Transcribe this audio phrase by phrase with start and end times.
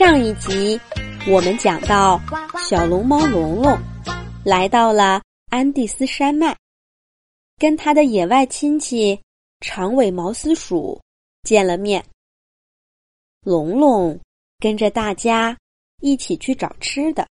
[0.00, 0.80] 上一集，
[1.28, 2.18] 我们讲到
[2.66, 3.78] 小龙猫龙龙
[4.42, 6.56] 来到了安第斯山脉，
[7.58, 9.20] 跟他的野外亲戚
[9.60, 10.98] 长尾毛丝鼠
[11.42, 12.02] 见了面。
[13.42, 14.18] 龙龙
[14.58, 15.54] 跟着大家
[16.00, 17.28] 一起去找吃的，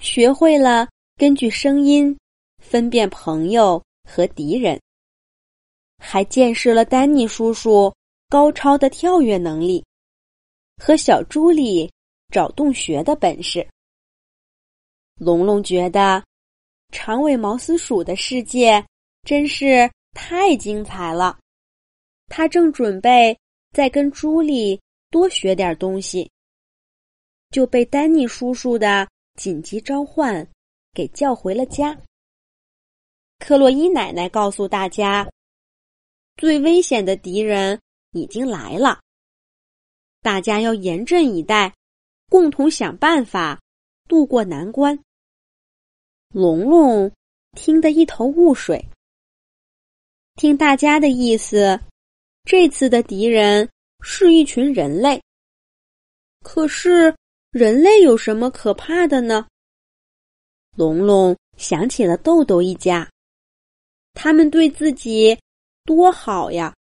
[0.00, 2.16] 学会了根据声音
[2.58, 4.80] 分辨朋友和敌人，
[5.98, 7.92] 还见识了丹尼叔叔
[8.28, 9.84] 高超的跳跃能力。
[10.84, 11.88] 和小朱莉
[12.32, 13.64] 找洞穴的本事，
[15.14, 16.20] 龙龙觉得
[16.90, 18.84] 长尾毛丝鼠的世界
[19.22, 21.38] 真是太精彩了。
[22.26, 23.38] 他正准备
[23.70, 26.28] 再跟朱莉多学点东西，
[27.52, 30.44] 就被丹尼叔叔的紧急召唤
[30.92, 31.96] 给叫回了家。
[33.38, 35.30] 克洛伊奶奶告诉大家，
[36.38, 37.80] 最危险的敌人
[38.14, 38.98] 已经来了。
[40.22, 41.74] 大家要严阵以待，
[42.30, 43.60] 共同想办法
[44.08, 44.98] 渡过难关。
[46.32, 47.10] 龙龙
[47.52, 48.82] 听得一头雾水。
[50.36, 51.78] 听大家的意思，
[52.44, 53.68] 这次的敌人
[54.00, 55.20] 是一群人类。
[56.42, 57.14] 可是
[57.50, 59.46] 人类有什么可怕的呢？
[60.76, 63.10] 龙龙想起了豆豆一家，
[64.14, 65.36] 他们对自己
[65.84, 66.74] 多好呀。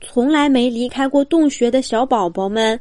[0.00, 2.80] 从来没离开过洞穴的小宝宝们，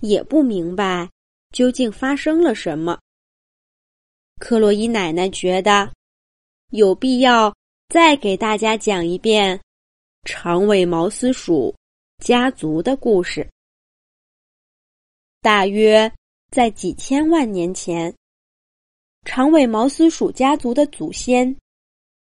[0.00, 1.08] 也不明白
[1.52, 2.98] 究竟发生了什么。
[4.40, 5.92] 克洛伊奶奶觉得
[6.70, 7.54] 有必要
[7.88, 9.60] 再给大家讲一遍
[10.24, 11.74] 长尾毛丝鼠
[12.22, 13.48] 家族的故事。
[15.40, 16.12] 大约
[16.50, 18.12] 在几千万年前，
[19.24, 21.56] 长尾毛丝鼠家族的祖先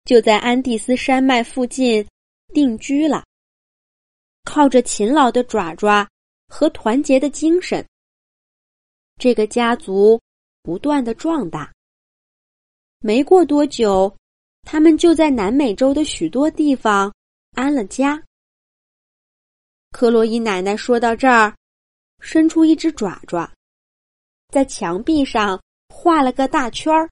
[0.04, 2.06] 就在安第斯山脉附近
[2.52, 3.24] 定居了。
[4.44, 6.08] 靠着勤劳的爪爪
[6.48, 7.86] 和团结的精神，
[9.18, 10.20] 这个家族
[10.62, 11.72] 不断的壮大。
[12.98, 14.14] 没过多久，
[14.62, 17.12] 他们就在南美洲的许多地方
[17.52, 18.20] 安了家。
[19.90, 21.54] 克洛伊奶奶说到这儿，
[22.20, 23.52] 伸出一只爪爪，
[24.48, 27.08] 在墙壁上画了个大圈儿，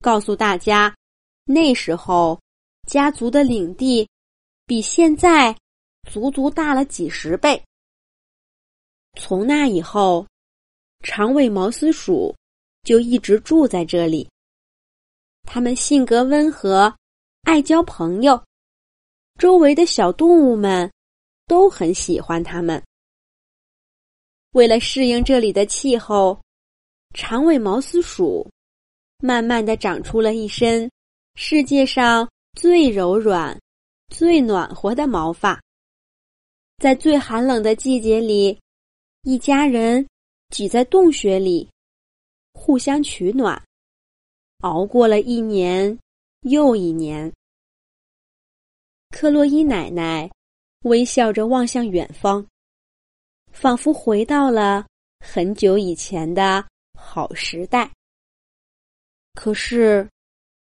[0.00, 0.94] 告诉大家，
[1.44, 2.40] 那时候
[2.88, 4.08] 家族的领地
[4.66, 5.56] 比现在。
[6.10, 7.62] 足足大了几十倍。
[9.18, 10.26] 从那以后，
[11.02, 12.34] 长尾毛丝鼠
[12.82, 14.28] 就一直住在这里。
[15.42, 16.94] 它们性格温和，
[17.42, 18.42] 爱交朋友，
[19.38, 20.90] 周围的小动物们
[21.46, 22.82] 都很喜欢它们。
[24.52, 26.40] 为了适应这里的气候，
[27.14, 28.48] 长尾毛丝鼠
[29.18, 30.90] 慢慢的长出了一身
[31.34, 33.58] 世界上最柔软、
[34.08, 35.60] 最暖和的毛发。
[36.82, 38.58] 在最寒冷的季节里，
[39.22, 40.04] 一家人
[40.48, 41.70] 挤在洞穴里，
[42.54, 43.62] 互相取暖，
[44.62, 45.96] 熬过了一年
[46.40, 47.32] 又一年。
[49.10, 50.28] 克洛伊奶奶
[50.80, 52.44] 微笑着望向远方，
[53.52, 54.84] 仿佛回到了
[55.20, 56.66] 很久以前的
[56.98, 57.88] 好时代。
[59.34, 60.10] 可是，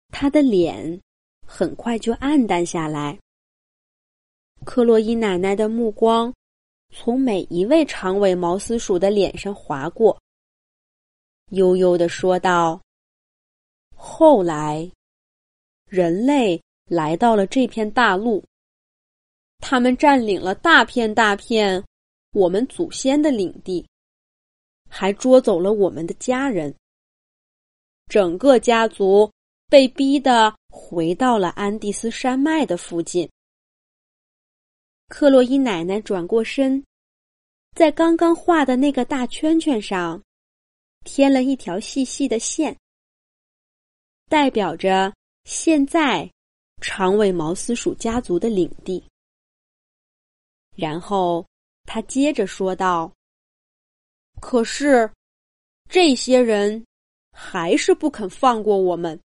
[0.09, 0.99] 她的脸
[1.47, 3.17] 很快就暗淡下来。
[4.63, 6.31] 克洛伊奶奶的目光
[6.93, 10.19] 从每一位长尾毛丝鼠的脸上划过，
[11.49, 12.79] 悠悠的说道
[13.95, 14.89] ：“后来，
[15.87, 18.43] 人类来到了这片大陆，
[19.59, 21.83] 他们占领了大片大片
[22.33, 23.83] 我们祖先的领地，
[24.87, 26.73] 还捉走了我们的家人。
[28.07, 29.31] 整个家族
[29.69, 33.27] 被逼的回到了安第斯山脉的附近。”
[35.11, 36.81] 克洛伊奶奶转过身，
[37.75, 40.23] 在刚刚画的那个大圈圈上，
[41.03, 42.75] 添了一条细细的线，
[44.29, 45.13] 代表着
[45.43, 46.31] 现在
[46.79, 49.03] 长尾毛丝鼠家族的领地。
[50.77, 51.45] 然后
[51.83, 53.11] 他接着说道
[54.39, 55.11] ：“可是，
[55.89, 56.85] 这些人
[57.33, 59.19] 还是不肯放过我们。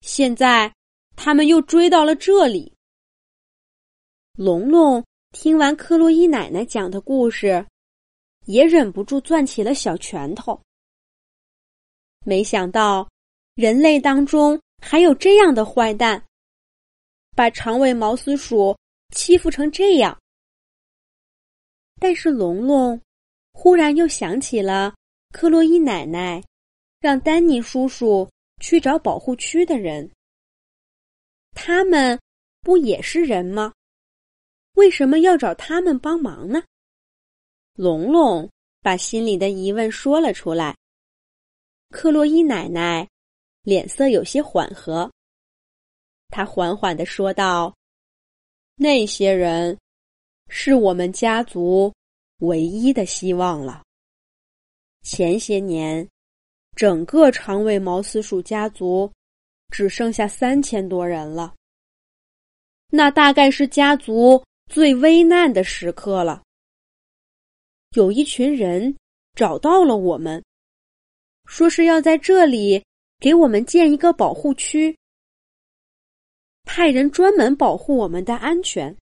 [0.00, 0.74] 现在，
[1.16, 2.72] 他们又追到了这里。”
[4.42, 7.62] 龙龙听完克洛伊奶奶讲的故事，
[8.46, 10.58] 也忍不住攥起了小拳头。
[12.24, 13.06] 没想到，
[13.54, 16.24] 人类当中还有这样的坏蛋，
[17.36, 18.74] 把长尾毛丝鼠
[19.14, 20.18] 欺负成这样。
[21.98, 22.98] 但是，龙龙
[23.52, 24.94] 忽然又想起了
[25.34, 26.42] 克洛伊奶奶
[26.98, 28.26] 让丹尼叔叔
[28.58, 30.10] 去找保护区的人，
[31.52, 32.18] 他们
[32.62, 33.74] 不也是人吗？
[34.74, 36.62] 为什么要找他们帮忙呢？
[37.74, 38.48] 龙龙
[38.80, 40.76] 把心里的疑问说了出来。
[41.90, 43.08] 克洛伊奶奶
[43.62, 45.10] 脸色有些缓和，
[46.28, 47.74] 她缓缓的说道
[48.76, 49.76] ：“那些人
[50.48, 51.92] 是我们家族
[52.38, 53.82] 唯一的希望了。
[55.02, 56.08] 前些年，
[56.76, 59.10] 整个长尾毛丝鼠家族
[59.70, 61.54] 只剩下三千多人了。
[62.88, 66.42] 那大概是家族最危难的时刻了。”
[67.94, 68.96] 有一群人
[69.34, 70.42] 找到了我们，
[71.44, 72.82] 说是要在这里
[73.18, 74.96] 给我们建一个保护区，
[76.62, 78.96] 派人专门保护我们的安全。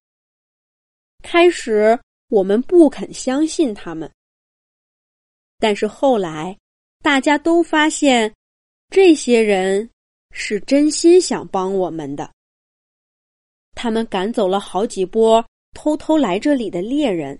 [1.21, 1.99] 开始
[2.29, 4.11] 我们不肯相信他们，
[5.59, 6.57] 但是后来
[7.03, 8.33] 大家都发现，
[8.89, 9.87] 这些人
[10.31, 12.33] 是真心想帮我们的。
[13.75, 17.39] 他们赶走了好几波偷偷来这里的猎人。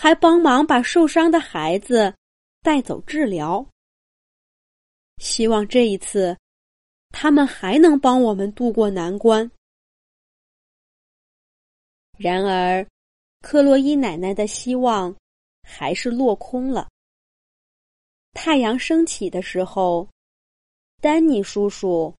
[0.00, 2.14] 还帮忙把受伤的孩子
[2.62, 3.66] 带走治疗，
[5.16, 6.38] 希望这一次
[7.08, 9.50] 他们还能帮我们渡过难关。
[12.16, 12.86] 然而，
[13.40, 15.12] 克洛伊奶奶的希望
[15.64, 16.88] 还是落空了。
[18.34, 20.08] 太阳升起的时候，
[21.00, 22.14] 丹尼叔叔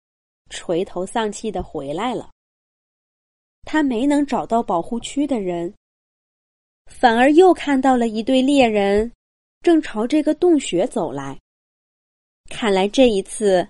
[0.51, 2.29] 垂头丧气的回来了。
[3.71, 5.75] 他没能找到保护区的人。
[6.87, 9.13] 反而又看到了一对猎人，
[9.61, 11.39] 正朝这个洞穴走来。
[12.49, 13.69] 看来这一次，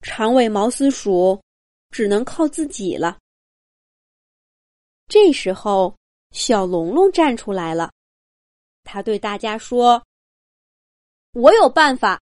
[0.00, 1.38] 长尾毛丝鼠
[1.90, 3.18] 只能靠自己了。
[5.06, 5.94] 这时候，
[6.30, 7.92] 小龙龙站出来了，
[8.84, 10.02] 他对大家说
[11.36, 12.18] ：“我有办法。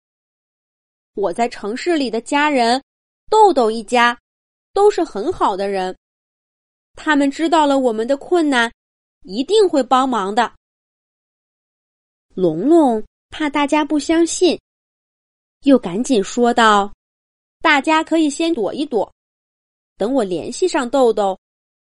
[1.13, 2.83] 我在城市里的家人
[3.29, 4.19] 豆豆一家
[4.73, 5.95] 都是很好的人，
[6.93, 8.71] 他们知道了我们的困难。”
[9.25, 10.53] 一定会帮忙的。
[12.35, 14.59] 龙龙怕大家不相信，
[15.61, 16.93] 又赶紧说道
[17.63, 19.09] ：“大家可以先躲一躲，
[19.95, 21.39] 等我联系上豆豆，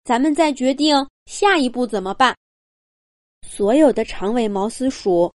[0.03, 2.37] 咱们再决定下一步怎么办。”
[3.41, 5.33] 所有的长尾毛丝鼠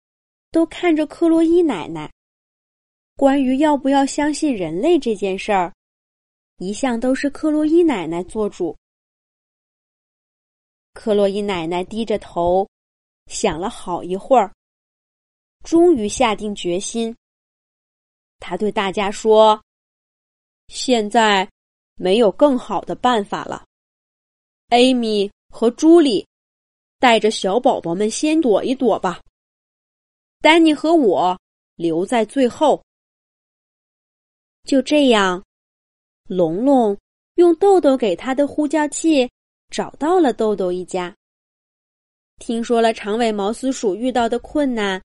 [0.53, 2.09] 都看着克洛伊奶奶。
[3.17, 5.75] 关于要不要相信人类这件事儿，
[6.59, 8.76] 一向都是克洛伊奶奶做主。
[10.99, 12.69] 克洛伊奶奶低着头，
[13.29, 14.53] 想了好一会儿，
[15.62, 17.17] 终于下定决心。
[18.41, 19.62] 她对大家说
[20.67, 21.49] ：“现在
[21.95, 23.65] 没有更好的办法了。
[24.71, 26.27] 艾米和朱莉
[26.99, 29.23] 带着小宝宝们先躲一躲吧。
[30.41, 31.39] 丹尼和我
[31.77, 32.83] 留在最后。”
[34.67, 35.41] 就这样，
[36.25, 36.99] 龙龙
[37.37, 39.31] 用豆豆给他的呼叫器。
[39.70, 41.15] 找到了豆豆一家。
[42.38, 45.03] 听说了长尾毛丝鼠遇到的困难，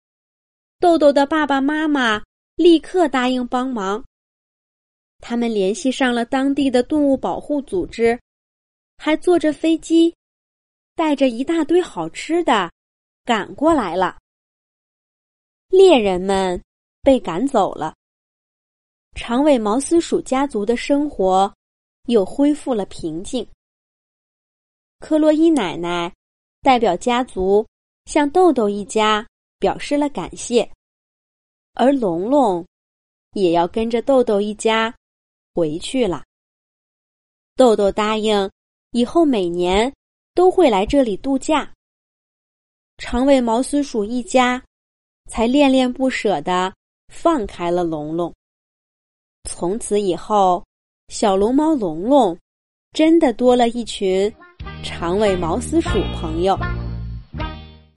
[0.79, 2.23] 豆豆的爸爸妈妈
[2.55, 4.03] 立刻答应帮忙。
[5.19, 8.19] 他们联系上了当地的动物保护组织，
[8.97, 10.13] 还坐着飞机，
[10.95, 12.69] 带着一大堆好吃的
[13.23, 14.17] 赶过来了。
[15.69, 16.61] 猎人们
[17.01, 17.95] 被赶走了，
[19.15, 21.51] 长尾毛丝鼠家族的生活
[22.07, 23.47] 又恢复了平静。
[25.03, 26.09] 克洛伊奶奶
[26.61, 27.67] 代表家族
[28.05, 29.27] 向豆豆一家
[29.59, 30.71] 表示了感谢，
[31.73, 32.65] 而龙龙
[33.33, 34.95] 也要跟着豆豆一家
[35.53, 36.23] 回去了。
[37.57, 38.49] 豆豆答应
[38.91, 39.93] 以后每年
[40.33, 41.69] 都会来这里度假。
[42.97, 44.63] 长尾毛丝鼠一家
[45.29, 46.73] 才恋恋不舍的
[47.09, 48.33] 放开了龙龙。
[49.49, 50.63] 从此以后，
[51.09, 52.37] 小龙猫龙龙
[52.93, 54.33] 真的多了一群。
[54.83, 56.59] 长尾毛丝鼠朋友。